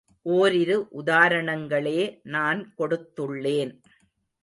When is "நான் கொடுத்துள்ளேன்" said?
2.27-3.73